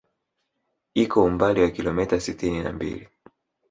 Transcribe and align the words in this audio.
Iko 1.03 1.17
umbali 1.29 1.59
wa 1.61 1.69
kilomita 1.69 2.19
sitini 2.19 2.63
na 2.63 2.71
mbili 2.73 3.07